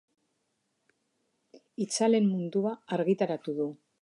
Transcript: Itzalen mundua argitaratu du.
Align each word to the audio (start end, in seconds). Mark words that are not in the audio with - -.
Itzalen 1.87 2.31
mundua 2.31 2.73
argitaratu 2.99 3.59
du. 3.63 3.73